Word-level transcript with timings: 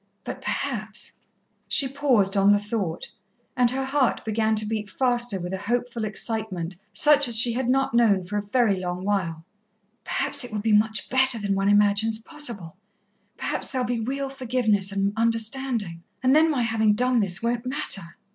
But 0.23 0.41
perhaps" 0.41 1.17
She 1.67 1.87
paused 1.87 2.35
on 2.35 2.51
the 2.53 2.57
thought, 2.57 3.11
and 3.55 3.69
her 3.69 3.85
heart 3.85 4.25
began 4.25 4.55
to 4.55 4.65
beat 4.65 4.89
faster 4.89 5.39
with 5.39 5.53
a 5.53 5.59
hopeful 5.59 6.05
excitement 6.05 6.75
such 6.91 7.27
as 7.27 7.37
she 7.39 7.53
had 7.53 7.69
not 7.69 7.93
known 7.93 8.23
for 8.23 8.35
a 8.37 8.41
very 8.41 8.77
long 8.79 9.05
while. 9.05 9.45
"Perhaps 10.03 10.43
it 10.43 10.51
will 10.51 10.57
be 10.59 10.73
much 10.73 11.07
better 11.11 11.37
than 11.37 11.53
one 11.53 11.69
imagines 11.69 12.17
possible. 12.17 12.77
Perhaps 13.37 13.69
there'll 13.69 13.85
be 13.85 13.99
real 14.01 14.29
forgiveness 14.31 14.91
and 14.91 15.13
understanding 15.15 16.01
and 16.23 16.35
then 16.35 16.49
my 16.49 16.63
having 16.63 16.93
done 16.93 17.19
this 17.19 17.43
won't 17.43 17.67
matter. 17.67 18.15